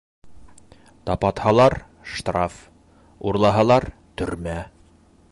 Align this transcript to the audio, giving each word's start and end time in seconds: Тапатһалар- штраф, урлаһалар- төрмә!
Тапатһалар- 1.09 1.75
штраф, 2.13 2.57
урлаһалар- 3.31 3.87
төрмә! 4.23 4.57